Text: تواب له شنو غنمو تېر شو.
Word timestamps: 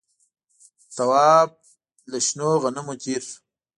تواب 0.95 1.49
له 2.11 2.17
شنو 2.27 2.49
غنمو 2.63 2.93
تېر 3.03 3.21
شو. 3.29 3.35